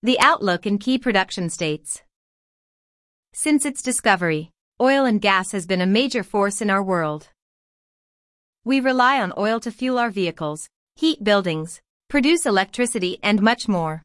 The 0.00 0.20
outlook 0.20 0.64
in 0.64 0.78
key 0.78 0.96
production 0.96 1.50
states. 1.50 2.04
Since 3.32 3.66
its 3.66 3.82
discovery, 3.82 4.52
oil 4.80 5.04
and 5.04 5.20
gas 5.20 5.50
has 5.50 5.66
been 5.66 5.80
a 5.80 5.86
major 5.86 6.22
force 6.22 6.60
in 6.60 6.70
our 6.70 6.84
world. 6.84 7.30
We 8.64 8.78
rely 8.78 9.20
on 9.20 9.32
oil 9.36 9.58
to 9.58 9.72
fuel 9.72 9.98
our 9.98 10.10
vehicles, 10.10 10.68
heat 10.94 11.24
buildings, 11.24 11.80
produce 12.08 12.46
electricity, 12.46 13.18
and 13.24 13.42
much 13.42 13.66
more. 13.66 14.04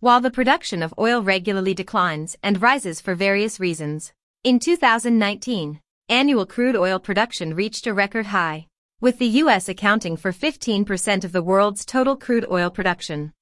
While 0.00 0.22
the 0.22 0.30
production 0.30 0.82
of 0.82 0.94
oil 0.98 1.22
regularly 1.22 1.74
declines 1.74 2.34
and 2.42 2.62
rises 2.62 3.02
for 3.02 3.14
various 3.14 3.60
reasons, 3.60 4.14
in 4.44 4.58
2019, 4.58 5.78
annual 6.08 6.46
crude 6.46 6.74
oil 6.74 6.98
production 6.98 7.52
reached 7.52 7.86
a 7.86 7.92
record 7.92 8.24
high, 8.24 8.66
with 9.02 9.18
the 9.18 9.42
U.S. 9.42 9.68
accounting 9.68 10.16
for 10.16 10.32
15% 10.32 11.22
of 11.22 11.32
the 11.32 11.42
world's 11.42 11.84
total 11.84 12.16
crude 12.16 12.46
oil 12.50 12.70
production. 12.70 13.34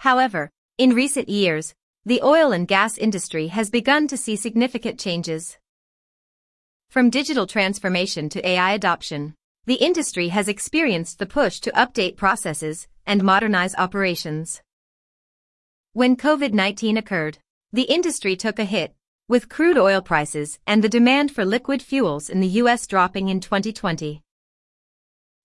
However, 0.00 0.48
in 0.78 0.94
recent 0.94 1.28
years, 1.28 1.74
the 2.06 2.22
oil 2.22 2.52
and 2.52 2.66
gas 2.66 2.96
industry 2.96 3.48
has 3.48 3.68
begun 3.68 4.08
to 4.08 4.16
see 4.16 4.34
significant 4.34 4.98
changes. 4.98 5.58
From 6.88 7.10
digital 7.10 7.46
transformation 7.46 8.30
to 8.30 8.48
AI 8.48 8.72
adoption, 8.72 9.34
the 9.66 9.74
industry 9.74 10.28
has 10.28 10.48
experienced 10.48 11.18
the 11.18 11.26
push 11.26 11.60
to 11.60 11.70
update 11.72 12.16
processes 12.16 12.88
and 13.04 13.22
modernize 13.22 13.74
operations. 13.74 14.62
When 15.92 16.16
COVID-19 16.16 16.96
occurred, 16.96 17.36
the 17.70 17.82
industry 17.82 18.36
took 18.36 18.58
a 18.58 18.64
hit, 18.64 18.94
with 19.28 19.50
crude 19.50 19.76
oil 19.76 20.00
prices 20.00 20.58
and 20.66 20.82
the 20.82 20.88
demand 20.88 21.30
for 21.30 21.44
liquid 21.44 21.82
fuels 21.82 22.30
in 22.30 22.40
the 22.40 22.54
U.S. 22.62 22.86
dropping 22.86 23.28
in 23.28 23.38
2020. 23.38 24.22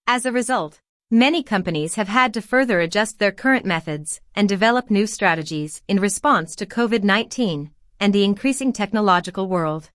As 0.08 0.26
a 0.26 0.32
result, 0.32 0.80
Many 1.12 1.44
companies 1.44 1.96
have 1.96 2.08
had 2.08 2.34
to 2.34 2.42
further 2.42 2.80
adjust 2.80 3.20
their 3.20 3.32
current 3.32 3.64
methods 3.64 4.22
and 4.34 4.50
develop 4.50 4.90
new 4.90 5.06
strategies 5.06 5.84
in 5.88 6.00
response 6.00 6.56
to 6.56 6.66
COVID-19 6.66 7.70
and 8.00 8.12
the 8.12 8.24
increasing 8.24 8.74
technological 8.74 9.48
world. 9.48 9.92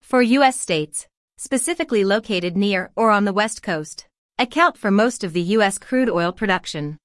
For 0.00 0.22
U.S. 0.22 0.60
states, 0.60 1.08
specifically 1.38 2.04
located 2.04 2.56
near 2.56 2.92
or 2.94 3.10
on 3.10 3.24
the 3.24 3.32
West 3.32 3.64
Coast, 3.64 4.06
account 4.38 4.78
for 4.78 4.92
most 4.92 5.24
of 5.24 5.32
the 5.32 5.42
U.S. 5.42 5.78
crude 5.78 6.08
oil 6.08 6.30
production. 6.30 6.96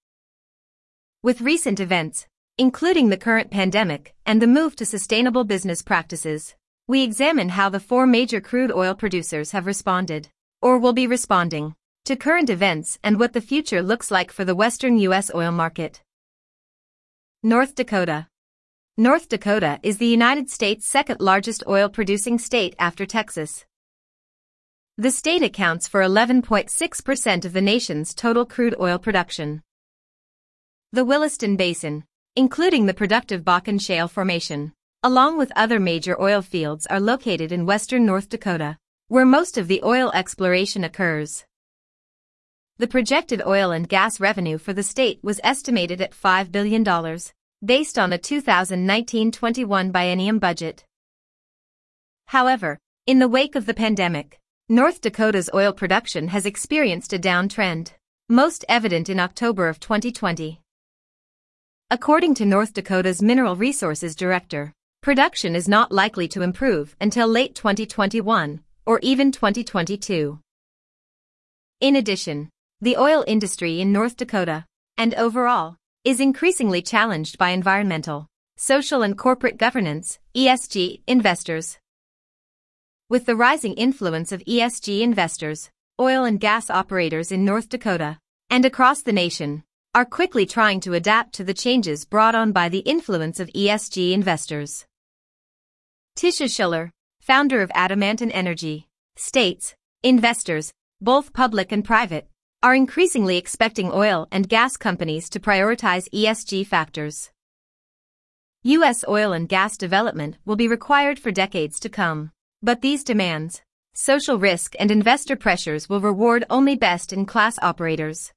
With 1.23 1.41
recent 1.41 1.79
events, 1.79 2.27
including 2.59 3.09
the 3.09 3.17
current 3.17 3.49
pandemic 3.49 4.13
and 4.27 4.39
the 4.39 4.47
move 4.47 4.75
to 4.75 4.85
sustainable 4.85 5.43
business 5.43 5.81
practices, 5.81 6.53
we 6.87 7.01
examine 7.01 7.49
how 7.49 7.69
the 7.69 7.79
four 7.79 8.05
major 8.05 8.39
crude 8.39 8.71
oil 8.71 8.93
producers 8.93 9.53
have 9.53 9.65
responded, 9.65 10.29
or 10.61 10.77
will 10.77 10.93
be 10.93 11.07
responding, 11.07 11.73
to 12.05 12.15
current 12.15 12.49
events 12.49 12.97
and 13.03 13.19
what 13.19 13.33
the 13.33 13.41
future 13.41 13.81
looks 13.81 14.09
like 14.09 14.31
for 14.31 14.45
the 14.45 14.55
western 14.55 14.97
U.S. 14.99 15.31
oil 15.33 15.51
market. 15.51 16.01
North 17.43 17.75
Dakota. 17.75 18.27
North 18.97 19.29
Dakota 19.29 19.79
is 19.81 19.97
the 19.97 20.07
United 20.07 20.49
States' 20.49 20.87
second 20.87 21.21
largest 21.21 21.63
oil 21.67 21.87
producing 21.87 22.37
state 22.37 22.75
after 22.77 23.05
Texas. 23.05 23.65
The 24.97 25.11
state 25.11 25.41
accounts 25.41 25.87
for 25.87 26.01
11.6% 26.01 27.45
of 27.45 27.53
the 27.53 27.61
nation's 27.61 28.13
total 28.13 28.45
crude 28.45 28.75
oil 28.77 28.99
production. 28.99 29.61
The 30.91 31.05
Williston 31.05 31.55
Basin, 31.55 32.03
including 32.35 32.85
the 32.85 32.93
productive 32.93 33.43
Bakken 33.43 33.79
Shale 33.79 34.09
Formation, 34.09 34.73
along 35.01 35.37
with 35.37 35.53
other 35.55 35.79
major 35.79 36.21
oil 36.21 36.41
fields, 36.41 36.85
are 36.87 36.99
located 36.99 37.53
in 37.53 37.65
western 37.65 38.05
North 38.05 38.27
Dakota, 38.27 38.77
where 39.07 39.25
most 39.25 39.57
of 39.57 39.69
the 39.69 39.81
oil 39.83 40.11
exploration 40.13 40.83
occurs. 40.83 41.45
The 42.79 42.87
projected 42.87 43.41
oil 43.45 43.71
and 43.71 43.89
gas 43.89 44.21
revenue 44.21 44.57
for 44.57 44.71
the 44.71 44.83
state 44.83 45.19
was 45.21 45.41
estimated 45.43 45.99
at 45.99 46.13
$5 46.13 46.49
billion, 46.49 46.81
based 47.65 47.99
on 47.99 48.13
a 48.13 48.17
2019-21 48.17 49.91
biennium 49.91 50.39
budget. 50.39 50.85
However, 52.27 52.77
in 53.05 53.19
the 53.19 53.27
wake 53.27 53.57
of 53.57 53.65
the 53.65 53.73
pandemic, 53.73 54.39
North 54.69 55.01
Dakota's 55.01 55.49
oil 55.53 55.73
production 55.73 56.29
has 56.29 56.45
experienced 56.45 57.11
a 57.11 57.19
downtrend, 57.19 57.91
most 58.29 58.63
evident 58.69 59.09
in 59.09 59.19
October 59.19 59.67
of 59.67 59.81
2020. 59.81 60.61
According 61.91 62.33
to 62.35 62.45
North 62.45 62.73
Dakota's 62.73 63.21
Mineral 63.21 63.57
Resources 63.57 64.15
Director, 64.15 64.71
production 65.01 65.53
is 65.53 65.67
not 65.67 65.91
likely 65.91 66.29
to 66.29 66.43
improve 66.43 66.95
until 67.01 67.27
late 67.27 67.55
2021 67.55 68.61
or 68.85 68.99
even 69.01 69.33
2022. 69.33 70.39
In 71.81 71.97
addition, 71.97 72.49
the 72.81 72.95
oil 72.95 73.25
industry 73.27 73.81
in 73.81 73.91
North 73.91 74.15
Dakota, 74.15 74.63
and 74.97 75.13
overall, 75.15 75.75
is 76.05 76.21
increasingly 76.21 76.81
challenged 76.81 77.37
by 77.37 77.49
environmental, 77.49 78.27
social 78.55 79.01
and 79.01 79.17
corporate 79.17 79.57
governance, 79.57 80.17
ESG, 80.33 81.01
investors. 81.05 81.77
With 83.09 83.25
the 83.25 83.35
rising 83.35 83.73
influence 83.73 84.31
of 84.31 84.45
ESG 84.45 85.01
investors, 85.01 85.69
oil 85.99 86.23
and 86.23 86.39
gas 86.39 86.69
operators 86.69 87.33
in 87.33 87.43
North 87.43 87.67
Dakota, 87.67 88.17
and 88.49 88.63
across 88.63 89.01
the 89.01 89.11
nation, 89.11 89.63
are 89.93 90.05
quickly 90.05 90.45
trying 90.45 90.79
to 90.79 90.93
adapt 90.93 91.33
to 91.33 91.43
the 91.43 91.53
changes 91.53 92.05
brought 92.05 92.33
on 92.33 92.53
by 92.53 92.69
the 92.69 92.79
influence 92.79 93.41
of 93.41 93.49
ESG 93.49 94.13
investors. 94.13 94.85
Tisha 96.15 96.47
Schuller, 96.47 96.91
founder 97.19 97.61
of 97.61 97.71
Adamantine 97.73 98.31
Energy, 98.31 98.87
states, 99.17 99.75
investors, 100.01 100.71
both 101.01 101.33
public 101.33 101.73
and 101.73 101.83
private, 101.83 102.28
are 102.61 102.75
increasingly 102.75 103.37
expecting 103.37 103.89
oil 103.89 104.27
and 104.31 104.49
gas 104.49 104.75
companies 104.75 105.29
to 105.29 105.39
prioritize 105.39 106.09
ESG 106.09 106.67
factors. 106.67 107.31
U.S. 108.63 109.05
oil 109.07 109.31
and 109.31 109.47
gas 109.47 109.77
development 109.77 110.35
will 110.43 110.57
be 110.57 110.67
required 110.67 111.19
for 111.19 111.31
decades 111.31 111.79
to 111.79 111.87
come, 111.87 112.31
but 112.61 112.81
these 112.81 113.05
demands, 113.05 113.61
social 113.93 114.37
risk 114.37 114.75
and 114.77 114.91
investor 114.91 115.37
pressures 115.37 115.87
will 115.87 116.01
reward 116.01 116.43
only 116.49 116.75
best-in-class 116.75 117.57
operators. 117.61 118.33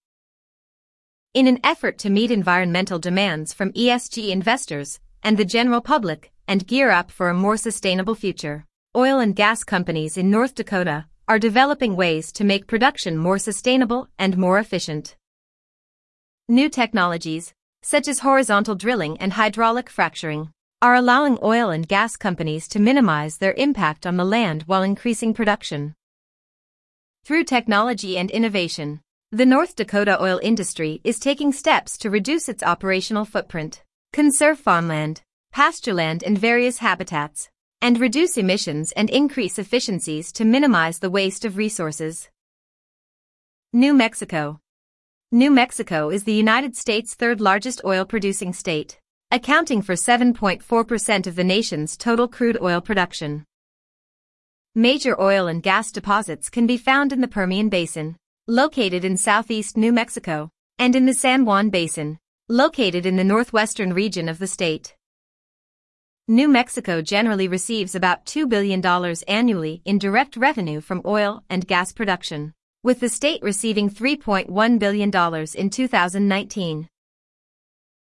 In 1.35 1.49
an 1.49 1.59
effort 1.65 1.99
to 1.99 2.11
meet 2.11 2.31
environmental 2.31 3.01
demands 3.01 3.53
from 3.53 3.73
ESG 3.73 4.31
investors 4.31 5.01
and 5.25 5.37
the 5.37 5.45
general 5.45 5.81
public 5.81 6.31
and 6.47 6.65
gear 6.65 6.91
up 6.91 7.11
for 7.11 7.29
a 7.29 7.35
more 7.35 7.57
sustainable 7.57 8.15
future, 8.15 8.67
oil 8.97 9.19
and 9.19 9.35
gas 9.35 9.65
companies 9.65 10.17
in 10.17 10.31
North 10.31 10.55
Dakota 10.55 11.07
are 11.33 11.39
developing 11.39 11.97
ways 11.97 12.31
to 12.31 12.45
make 12.45 12.67
production 12.67 13.17
more 13.17 13.39
sustainable 13.39 14.07
and 14.19 14.37
more 14.37 14.59
efficient. 14.59 15.17
New 16.47 16.69
technologies, 16.69 17.55
such 17.81 18.07
as 18.07 18.19
horizontal 18.19 18.75
drilling 18.75 19.17
and 19.17 19.33
hydraulic 19.33 19.89
fracturing, 19.89 20.51
are 20.83 20.95
allowing 20.95 21.39
oil 21.43 21.71
and 21.71 21.89
gas 21.89 22.17
companies 22.17 22.69
to 22.69 22.79
minimize 22.79 23.39
their 23.39 23.55
impact 23.55 24.07
on 24.07 24.19
the 24.19 24.27
land 24.27 24.65
while 24.65 24.83
increasing 24.83 25.33
production. 25.33 25.95
Through 27.25 27.45
technology 27.45 28.19
and 28.19 28.31
innovation, 28.31 29.01
the 29.31 29.47
North 29.47 29.75
Dakota 29.75 30.23
oil 30.23 30.39
industry 30.43 31.01
is 31.03 31.19
taking 31.19 31.51
steps 31.51 31.97
to 31.97 32.11
reduce 32.11 32.47
its 32.47 32.63
operational 32.63 33.25
footprint, 33.25 33.83
conserve 34.13 34.59
farmland, 34.59 35.23
pastureland, 35.51 36.23
and 36.27 36.37
various 36.37 36.77
habitats, 36.77 37.49
and 37.83 37.99
reduce 37.99 38.39
emissions 38.39 38.93
and 38.93 39.11
increase 39.11 39.59
efficiencies 39.59 40.31
to 40.33 40.45
minimize 40.45 41.01
the 41.01 41.11
waste 41.11 41.45
of 41.45 41.57
resources. 41.57 42.31
New 43.73 43.93
Mexico. 43.93 44.61
New 45.33 45.51
Mexico 45.51 46.09
is 46.09 46.23
the 46.23 46.33
United 46.33 46.77
States' 46.77 47.15
third 47.15 47.41
largest 47.41 47.81
oil 47.85 48.05
producing 48.05 48.53
state, 48.53 49.01
accounting 49.33 49.83
for 49.83 49.95
7.4% 49.95 51.27
of 51.27 51.35
the 51.35 51.43
nation's 51.43 51.97
total 51.97 52.29
crude 52.29 52.59
oil 52.63 52.81
production. 52.81 53.45
Major 54.77 55.21
oil 55.21 55.49
and 55.49 55.61
gas 55.63 55.91
deposits 55.91 56.49
can 56.49 56.67
be 56.67 56.77
found 56.77 57.13
in 57.13 57.21
the 57.21 57.29
Permian 57.29 57.69
Basin, 57.69 58.17
located 58.47 59.05
in 59.05 59.17
southeast 59.17 59.77
New 59.77 59.93
Mexico, 59.93 60.51
and 60.79 60.95
in 60.95 61.07
the 61.07 61.15
San 61.15 61.45
Juan 61.45 61.69
Basin, 61.69 62.19
located 62.49 63.07
in 63.07 63.17
the 63.17 63.25
northwestern 63.25 63.93
region 63.93 64.29
of 64.29 64.39
the 64.39 64.47
state. 64.47 64.95
New 66.33 66.49
Mexico 66.49 67.03
generally 67.03 67.47
receives 67.47 67.95
about 67.95 68.25
$2 68.25 68.49
billion 68.49 68.83
annually 69.29 69.83
in 69.85 69.99
direct 69.99 70.35
revenue 70.35 70.81
from 70.81 71.03
oil 71.05 71.45
and 71.51 71.67
gas 71.67 71.93
production, 71.93 72.55
with 72.83 73.01
the 73.01 73.11
state 73.11 73.43
receiving 73.43 73.91
$3.1 73.91 74.79
billion 74.79 75.11
in 75.55 75.69
2019. 75.69 76.89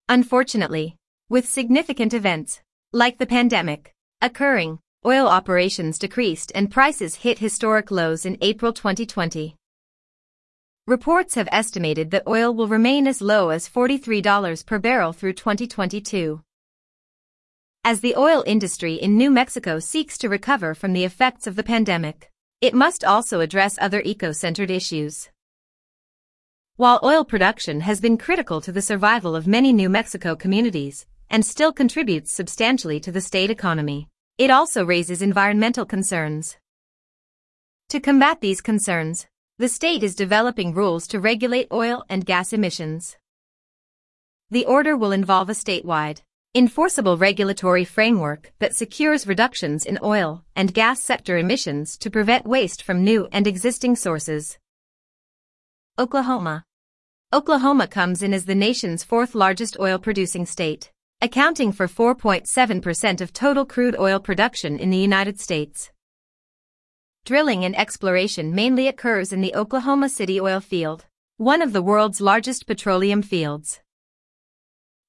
Unfortunately, 0.09 0.95
with 1.29 1.49
significant 1.49 2.15
events, 2.15 2.61
like 2.93 3.19
the 3.19 3.27
pandemic, 3.27 3.93
occurring, 4.23 4.79
oil 5.05 5.27
operations 5.27 5.99
decreased 5.99 6.53
and 6.55 6.71
prices 6.71 7.17
hit 7.17 7.41
historic 7.41 7.91
lows 7.91 8.25
in 8.25 8.39
April 8.41 8.73
2020. 8.73 9.57
Reports 10.87 11.35
have 11.35 11.49
estimated 11.51 12.13
that 12.13 12.29
oil 12.29 12.55
will 12.55 12.69
remain 12.69 13.09
as 13.09 13.21
low 13.21 13.49
as 13.49 13.69
$43 13.69 14.65
per 14.65 14.79
barrel 14.79 15.13
through 15.13 15.33
2022. 15.33 16.41
As 17.87 18.01
the 18.01 18.17
oil 18.17 18.43
industry 18.47 18.95
in 18.95 19.19
New 19.19 19.31
Mexico 19.31 19.79
seeks 19.79 20.17
to 20.17 20.31
recover 20.31 20.75
from 20.75 20.95
the 20.95 21.05
effects 21.05 21.47
of 21.47 21.55
the 21.55 21.63
pandemic, 21.63 22.31
it 22.63 22.73
must 22.73 23.05
also 23.05 23.41
address 23.41 23.77
other 23.79 24.01
eco-centered 24.03 24.71
issues. 24.71 25.29
While 26.77 26.99
oil 27.05 27.27
production 27.27 27.83
has 27.83 28.01
been 28.01 28.17
critical 28.17 28.63
to 28.63 28.73
the 28.73 28.81
survival 28.81 29.37
of 29.37 29.47
many 29.47 29.71
New 29.71 29.91
Mexico 29.91 30.35
communities 30.35 31.05
and 31.29 31.45
still 31.45 31.75
contributes 31.75 32.33
substantially 32.33 33.01
to 33.01 33.13
the 33.13 33.21
state 33.21 33.51
economy, 33.51 34.09
it 34.39 34.51
also 34.51 34.83
raises 34.83 35.21
environmental 35.21 35.85
concerns. 35.85 36.57
To 37.91 38.01
combat 38.01 38.41
these 38.41 38.63
concerns, 38.63 39.27
the 39.59 39.69
state 39.69 40.03
is 40.03 40.15
developing 40.15 40.73
rules 40.73 41.07
to 41.09 41.21
regulate 41.21 41.69
oil 41.71 42.03
and 42.09 42.25
gas 42.25 42.55
emissions. 42.55 43.19
The 44.51 44.65
order 44.65 44.97
will 44.97 45.13
involve 45.13 45.51
a 45.51 45.53
statewide, 45.53 46.23
enforceable 46.57 47.19
regulatory 47.19 47.85
framework 47.85 48.53
that 48.61 48.77
secures 48.77 49.27
reductions 49.27 49.85
in 49.85 49.99
oil 50.05 50.45
and 50.55 50.73
gas 50.73 51.03
sector 51.03 51.37
emissions 51.37 51.97
to 51.99 52.09
prevent 52.09 52.47
waste 52.47 52.81
from 52.81 53.03
new 53.03 53.27
and 53.33 53.49
existing 53.49 53.97
sources. 53.97 54.57
Oklahoma. 55.99 56.65
Oklahoma 57.33 57.89
comes 57.89 58.23
in 58.23 58.33
as 58.33 58.45
the 58.45 58.55
nation's 58.55 59.03
fourth 59.03 59.35
largest 59.35 59.77
oil 59.81 59.99
producing 59.99 60.47
state, 60.47 60.93
accounting 61.21 61.73
for 61.73 61.89
4.7% 61.89 63.21
of 63.21 63.33
total 63.33 63.65
crude 63.65 63.97
oil 63.99 64.21
production 64.21 64.79
in 64.79 64.91
the 64.91 64.97
United 64.97 65.41
States. 65.41 65.91
Drilling 67.25 67.65
and 67.65 67.77
exploration 67.77 68.55
mainly 68.55 68.87
occurs 68.87 69.33
in 69.33 69.41
the 69.41 69.57
Oklahoma 69.57 70.09
City 70.09 70.41
oil 70.41 70.61
field, 70.61 71.07
one 71.37 71.63
of 71.63 71.73
the 71.73 71.83
world's 71.83 72.21
largest 72.21 72.69
petroleum 72.69 73.23
fields. 73.23 73.81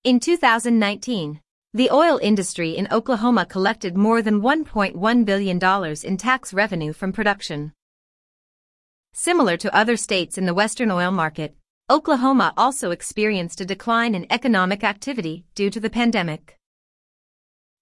In 0.06 0.20
2019, 0.20 1.42
the 1.74 1.90
oil 1.90 2.20
industry 2.22 2.78
in 2.78 2.88
Oklahoma 2.92 3.44
collected 3.44 3.98
more 3.98 4.22
than 4.22 4.40
$1.1 4.40 5.26
billion 5.26 5.60
in 6.04 6.18
tax 6.18 6.54
revenue 6.54 6.94
from 6.94 7.12
production. 7.12 7.74
Similar 9.14 9.58
to 9.58 9.76
other 9.76 9.98
states 9.98 10.38
in 10.38 10.46
the 10.46 10.54
Western 10.54 10.92
oil 10.92 11.10
market, 11.10 11.56
Oklahoma 11.90 12.54
also 12.56 12.92
experienced 12.92 13.62
a 13.62 13.66
decline 13.66 14.14
in 14.14 14.32
economic 14.32 14.84
activity 14.84 15.44
due 15.56 15.72
to 15.72 15.80
the 15.80 15.90
pandemic. 15.90 16.60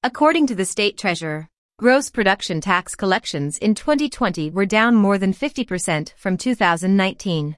According 0.01 0.47
to 0.47 0.55
the 0.55 0.63
state 0.63 0.97
treasurer, 0.97 1.49
gross 1.77 2.09
production 2.09 2.61
tax 2.61 2.95
collections 2.95 3.57
in 3.57 3.75
2020 3.75 4.49
were 4.51 4.65
down 4.65 4.95
more 4.95 5.17
than 5.17 5.33
50% 5.33 6.13
from 6.15 6.37
2019. 6.37 7.57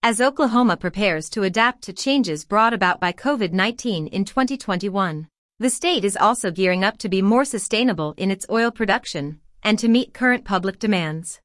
As 0.00 0.20
Oklahoma 0.20 0.76
prepares 0.76 1.28
to 1.30 1.42
adapt 1.42 1.82
to 1.82 1.92
changes 1.92 2.44
brought 2.44 2.72
about 2.72 3.00
by 3.00 3.12
COVID-19 3.12 4.08
in 4.08 4.24
2021, 4.24 5.26
the 5.58 5.70
state 5.70 6.04
is 6.04 6.16
also 6.16 6.52
gearing 6.52 6.84
up 6.84 6.98
to 6.98 7.08
be 7.08 7.20
more 7.20 7.44
sustainable 7.44 8.14
in 8.16 8.30
its 8.30 8.46
oil 8.48 8.70
production 8.70 9.40
and 9.64 9.76
to 9.80 9.88
meet 9.88 10.14
current 10.14 10.44
public 10.44 10.78
demands. 10.78 11.40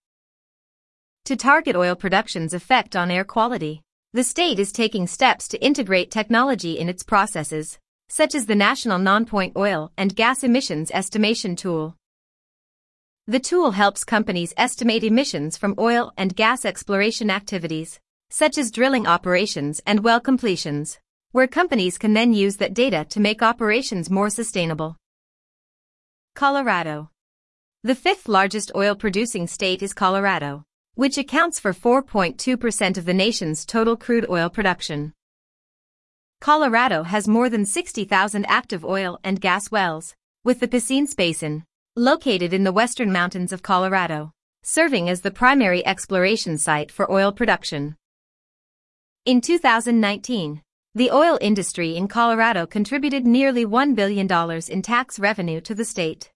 To 1.26 1.36
target 1.36 1.76
oil 1.76 1.96
production's 1.96 2.54
effect 2.54 2.96
on 2.96 3.10
air 3.10 3.24
quality, 3.24 3.82
the 4.14 4.24
state 4.24 4.60
is 4.60 4.72
taking 4.72 5.08
steps 5.08 5.48
to 5.48 5.66
integrate 5.66 6.12
technology 6.12 6.78
in 6.78 6.90
its 6.90 7.02
processes, 7.02 7.80
such 8.08 8.36
as 8.36 8.46
the 8.46 8.56
National 8.56 9.00
Nonpoint 9.00 9.54
Oil 9.58 9.92
and 9.98 10.16
Gas 10.16 10.44
Emissions 10.44 10.92
Estimation 10.92 11.56
Tool. 11.56 11.96
The 13.26 13.40
tool 13.40 13.72
helps 13.72 14.04
companies 14.04 14.54
estimate 14.58 15.04
emissions 15.04 15.58
from 15.58 15.74
oil 15.80 16.12
and 16.18 16.36
gas 16.36 16.66
exploration 16.66 17.32
activities, 17.32 18.00
such 18.34 18.58
as 18.58 18.72
drilling 18.72 19.06
operations 19.06 19.80
and 19.86 20.04
well 20.04 20.20
completions, 20.20 20.98
where 21.34 21.46
companies 21.46 22.00
can 22.00 22.14
then 22.14 22.34
use 22.34 22.58
that 22.58 22.74
data 22.74 23.06
to 23.08 23.20
make 23.20 23.44
operations 23.44 24.10
more 24.10 24.28
sustainable. 24.28 24.98
Colorado. 26.34 27.12
The 27.84 27.94
fifth 27.94 28.28
largest 28.28 28.72
oil 28.76 28.96
producing 28.96 29.46
state 29.46 29.84
is 29.84 29.94
Colorado, 29.94 30.64
which 30.96 31.20
accounts 31.20 31.60
for 31.60 31.74
4.2% 31.74 32.98
of 32.98 33.06
the 33.06 33.14
nation's 33.14 33.68
total 33.68 33.96
crude 33.96 34.26
oil 34.28 34.50
production. 34.50 35.14
Colorado 36.42 37.04
has 37.04 37.28
more 37.28 37.52
than 37.52 37.68
60,000 37.68 38.46
active 38.48 38.84
oil 38.84 39.20
and 39.24 39.42
gas 39.42 39.70
wells, 39.70 40.16
with 40.44 40.60
the 40.60 40.68
Piceance 40.68 41.16
Basin, 41.16 41.66
located 41.96 42.52
in 42.52 42.64
the 42.64 42.74
western 42.74 43.12
mountains 43.12 43.54
of 43.54 43.62
Colorado, 43.62 44.32
serving 44.64 45.08
as 45.08 45.22
the 45.22 45.30
primary 45.30 45.86
exploration 45.86 46.58
site 46.58 46.90
for 46.90 47.12
oil 47.12 47.32
production. 47.32 47.96
In 49.26 49.40
2019, 49.40 50.62
the 50.94 51.10
oil 51.10 51.38
industry 51.40 51.96
in 51.96 52.10
Colorado 52.10 52.66
contributed 52.66 53.26
nearly 53.26 53.66
$1 53.66 53.96
billion 53.96 54.28
in 54.70 54.82
tax 54.82 55.18
revenue 55.18 55.62
to 55.62 55.74
the 55.74 55.86
state. 55.86 56.30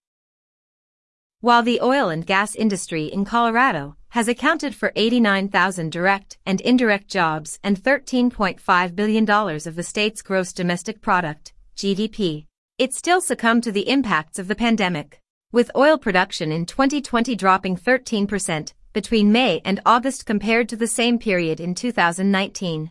While 1.42 1.62
the 1.62 1.82
oil 1.82 2.08
and 2.08 2.24
gas 2.24 2.54
industry 2.54 3.04
in 3.04 3.26
Colorado 3.26 3.96
has 4.08 4.26
accounted 4.26 4.74
for 4.74 4.90
89,000 4.96 5.92
direct 5.92 6.38
and 6.46 6.62
indirect 6.62 7.08
jobs 7.08 7.58
and 7.62 7.78
$13.5 7.78 8.96
billion 8.96 9.30
of 9.30 9.76
the 9.76 9.82
state's 9.82 10.22
gross 10.22 10.54
domestic 10.54 11.02
product, 11.02 11.52
GDP, 11.76 12.46
it 12.78 12.94
still 12.94 13.20
succumbed 13.20 13.64
to 13.64 13.72
the 13.72 13.86
impacts 13.90 14.38
of 14.38 14.48
the 14.48 14.54
pandemic, 14.54 15.20
with 15.52 15.70
oil 15.76 15.98
production 15.98 16.50
in 16.50 16.64
2020 16.64 17.36
dropping 17.36 17.76
13% 17.76 18.72
between 18.92 19.32
May 19.32 19.60
and 19.64 19.80
August 19.84 20.26
compared 20.26 20.68
to 20.68 20.76
the 20.76 20.86
same 20.86 21.18
period 21.18 21.60
in 21.60 21.74
2019. 21.74 22.90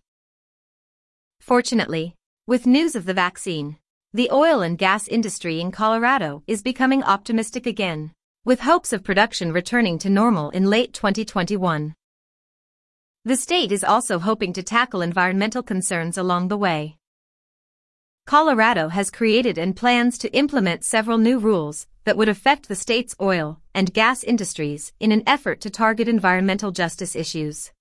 Fortunately, 1.39 2.15
with 2.45 2.65
news 2.65 2.95
of 2.95 3.05
the 3.05 3.13
vaccine, 3.13 3.77
the 4.13 4.29
oil 4.31 4.61
and 4.61 4.77
gas 4.77 5.07
industry 5.07 5.59
in 5.59 5.71
Colorado 5.71 6.43
is 6.47 6.61
becoming 6.61 7.03
optimistic 7.03 7.65
again 7.65 8.11
with 8.47 8.61
hopes 8.61 8.93
of 8.93 9.03
production 9.03 9.51
returning 9.51 9.99
to 9.99 10.09
normal 10.09 10.49
in 10.51 10.69
late 10.69 10.93
2021. 10.93 11.93
The 13.25 13.35
state 13.35 13.73
is 13.73 13.83
also 13.83 14.19
hoping 14.19 14.53
to 14.53 14.63
tackle 14.63 15.01
environmental 15.01 15.61
concerns 15.61 16.17
along 16.17 16.47
the 16.47 16.55
way. 16.55 16.95
Colorado 18.27 18.89
has 18.89 19.09
created 19.09 19.57
and 19.57 19.73
plans 19.73 20.17
to 20.17 20.33
implement 20.33 20.83
several 20.83 21.17
new 21.17 21.39
rules 21.39 21.87
that 22.03 22.17
would 22.17 22.27
affect 22.27 22.67
the 22.67 22.75
state's 22.75 23.15
oil 23.21 23.61
and 23.73 23.93
gas 23.93 24.21
industries 24.21 24.91
in 24.99 25.13
an 25.13 25.23
effort 25.25 25.61
to 25.61 25.69
target 25.69 26.09
environmental 26.09 26.71
justice 26.71 27.15
issues. 27.15 27.71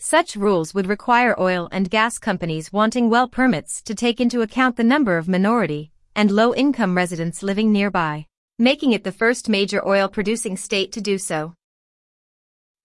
Such 0.00 0.34
rules 0.34 0.74
would 0.74 0.88
require 0.88 1.40
oil 1.40 1.68
and 1.70 1.88
gas 1.88 2.18
companies 2.18 2.72
wanting 2.72 3.10
well 3.10 3.28
permits 3.28 3.80
to 3.82 3.94
take 3.94 4.20
into 4.20 4.42
account 4.42 4.74
the 4.74 4.82
number 4.82 5.16
of 5.16 5.28
minority 5.28 5.92
and 6.16 6.32
low 6.32 6.52
income 6.52 6.96
residents 6.96 7.44
living 7.44 7.70
nearby 7.70 8.26
making 8.58 8.92
it 8.92 9.04
the 9.04 9.12
first 9.12 9.48
major 9.48 9.86
oil 9.86 10.08
producing 10.08 10.56
state 10.56 10.90
to 10.92 11.00
do 11.00 11.16
so. 11.16 11.54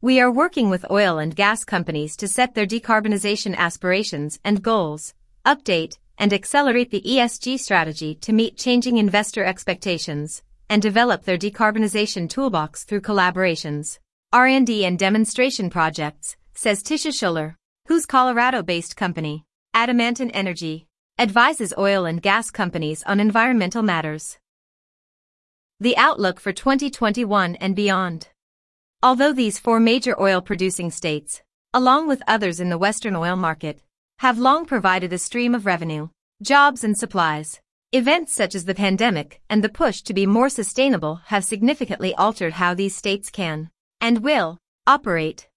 We 0.01 0.19
are 0.19 0.31
working 0.31 0.69
with 0.69 0.89
oil 0.91 1.17
and 1.17 1.35
gas 1.35 1.63
companies 1.63 2.15
to 2.17 2.27
set 2.27 2.53
their 2.53 2.67
decarbonization 2.67 3.55
aspirations 3.55 4.39
and 4.43 4.61
goals, 4.61 5.15
update 5.45 5.97
and 6.17 6.33
accelerate 6.33 6.91
the 6.91 7.01
ESG 7.01 7.59
strategy 7.59 8.15
to 8.15 8.33
meet 8.33 8.57
changing 8.57 8.97
investor 8.97 9.43
expectations, 9.43 10.43
and 10.69 10.81
develop 10.81 11.23
their 11.23 11.37
decarbonization 11.37 12.29
toolbox 12.29 12.83
through 12.83 13.01
collaborations, 13.01 13.99
R&D 14.33 14.85
and 14.85 14.99
demonstration 14.99 15.69
projects, 15.69 16.35
says 16.53 16.83
Tisha 16.83 17.11
Schuller, 17.11 17.55
whose 17.87 18.05
Colorado-based 18.05 18.97
company, 18.97 19.45
Adamantine 19.73 20.31
Energy, 20.31 20.87
advises 21.19 21.73
oil 21.77 22.05
and 22.05 22.21
gas 22.21 22.51
companies 22.51 23.03
on 23.03 23.19
environmental 23.19 23.81
matters. 23.81 24.37
The 25.79 25.95
outlook 25.95 26.39
for 26.39 26.51
2021 26.51 27.55
and 27.55 27.75
beyond. 27.75 28.29
Although 29.01 29.33
these 29.33 29.59
four 29.59 29.79
major 29.79 30.19
oil 30.19 30.41
producing 30.41 30.91
states, 30.91 31.43
along 31.73 32.07
with 32.07 32.23
others 32.27 32.59
in 32.59 32.69
the 32.69 32.77
Western 32.77 33.15
oil 33.15 33.35
market, 33.35 33.81
have 34.19 34.39
long 34.39 34.65
provided 34.65 35.13
a 35.13 35.17
stream 35.17 35.53
of 35.53 35.67
revenue, 35.67 36.09
jobs, 36.41 36.83
and 36.83 36.97
supplies, 36.97 37.61
events 37.91 38.33
such 38.33 38.55
as 38.55 38.65
the 38.65 38.73
pandemic 38.73 39.41
and 39.47 39.63
the 39.63 39.69
push 39.69 40.01
to 40.01 40.13
be 40.13 40.25
more 40.25 40.49
sustainable 40.49 41.21
have 41.25 41.45
significantly 41.45 42.15
altered 42.15 42.53
how 42.53 42.73
these 42.73 42.95
states 42.95 43.29
can, 43.29 43.69
and 44.01 44.23
will, 44.23 44.57
operate. 44.87 45.47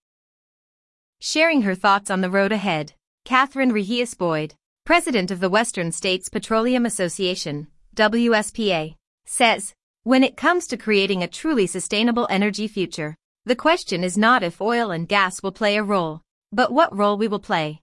Sharing 1.20 1.62
her 1.62 1.74
thoughts 1.74 2.10
on 2.10 2.20
the 2.20 2.30
road 2.30 2.52
ahead, 2.52 2.92
Catherine 3.24 3.72
Reheis-Boyd, 3.72 4.54
president 4.84 5.30
of 5.30 5.40
the 5.40 5.50
Western 5.50 5.90
States 5.90 6.28
Petroleum 6.28 6.84
Association, 6.84 7.66
WSPA, 7.94 8.94
says, 9.24 9.74
when 10.02 10.22
it 10.22 10.36
comes 10.36 10.66
to 10.66 10.76
creating 10.76 11.22
a 11.22 11.28
truly 11.28 11.66
sustainable 11.66 12.26
energy 12.30 12.66
future, 12.66 13.16
the 13.46 13.56
question 13.56 14.04
is 14.04 14.18
not 14.18 14.42
if 14.42 14.60
oil 14.60 14.90
and 14.90 15.08
gas 15.08 15.42
will 15.42 15.52
play 15.52 15.76
a 15.76 15.82
role, 15.82 16.20
but 16.52 16.72
what 16.72 16.94
role 16.94 17.16
we 17.16 17.28
will 17.28 17.38
play. 17.38 17.80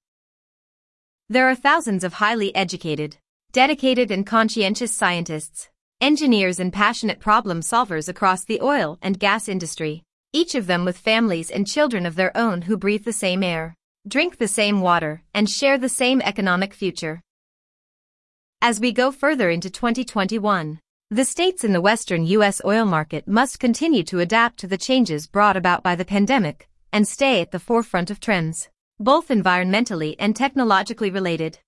There 1.30 1.50
are 1.50 1.56
thousands 1.56 2.06
of 2.06 2.14
highly 2.14 2.56
educated, 2.56 3.18
dedicated 3.52 4.12
and 4.12 4.26
conscientious 4.26 4.94
scientists, 4.94 5.68
engineers 6.00 6.58
and 6.58 6.72
passionate 6.72 7.20
problem 7.20 7.60
solvers 7.60 8.08
across 8.08 8.46
the 8.46 8.62
oil 8.62 8.98
and 9.02 9.20
gas 9.20 9.50
industry, 9.50 10.04
each 10.32 10.56
of 10.56 10.68
them 10.68 10.86
with 10.86 10.98
families 10.98 11.52
and 11.52 11.68
children 11.68 12.06
of 12.06 12.16
their 12.16 12.36
own 12.38 12.62
who 12.62 12.78
breathe 12.78 13.04
the 13.04 13.12
same 13.12 13.44
air, 13.44 13.76
drink 14.08 14.38
the 14.38 14.48
same 14.48 14.80
water, 14.80 15.22
and 15.34 15.50
share 15.50 15.78
the 15.78 15.90
same 15.90 16.22
economic 16.22 16.74
future. 16.74 17.22
As 18.62 18.80
we 18.80 18.94
go 18.94 19.12
further 19.12 19.50
into 19.50 19.70
2021, 19.70 20.80
the 21.12 21.26
states 21.26 21.66
in 21.66 21.74
the 21.74 21.82
western 21.82 22.26
U.S. 22.26 22.62
oil 22.64 22.86
market 22.86 23.28
must 23.28 23.60
continue 23.60 24.04
to 24.04 24.22
adapt 24.22 24.60
to 24.60 24.68
the 24.68 24.78
changes 24.78 25.28
brought 25.28 25.58
about 25.58 25.84
by 25.84 25.94
the 25.94 26.06
pandemic 26.06 26.70
and 26.94 27.06
stay 27.06 27.42
at 27.42 27.52
the 27.52 27.60
forefront 27.60 28.10
of 28.10 28.22
trends. 28.22 28.70
Both 29.00 29.28
environmentally 29.28 30.16
and 30.18 30.36
technologically 30.36 31.12
related. 31.12 31.60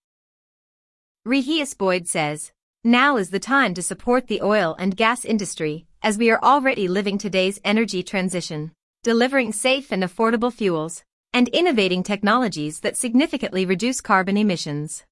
Reheis-Boyd 1.28 2.08
says, 2.08 2.52
Now 2.84 3.18
is 3.18 3.30
the 3.30 3.40
time 3.40 3.76
to 3.76 3.84
support 3.84 4.26
the 4.26 4.42
oil 4.42 4.76
and 4.80 4.98
gas 4.98 5.26
industry, 5.26 5.86
as 6.02 6.18
we 6.18 6.32
are 6.32 6.40
already 6.42 6.88
living 6.88 7.20
today's 7.20 7.60
energy 7.64 8.02
transition, 8.02 8.72
delivering 9.04 9.52
safe 9.52 9.92
and 9.92 10.02
affordable 10.02 10.52
fuels, 10.52 11.04
and 11.32 11.50
innovating 11.50 12.02
technologies 12.02 12.80
that 12.80 12.98
significantly 12.98 13.64
reduce 13.64 14.02
carbon 14.02 14.36
emissions. 14.36 15.04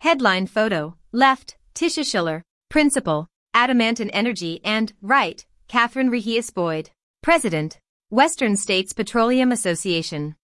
Headline 0.00 0.46
photo, 0.46 0.96
left, 1.12 1.58
Tisha 1.74 2.04
Schuller, 2.04 2.40
Principal, 2.70 3.26
Adamantine 3.52 4.08
Energy 4.10 4.62
and, 4.64 4.94
right, 5.02 5.44
Catherine 5.68 6.10
Reheis-Boyd, 6.10 6.88
President, 7.20 7.78
Western 8.08 8.56
States 8.56 8.94
Petroleum 8.94 9.52
Association. 9.52 10.36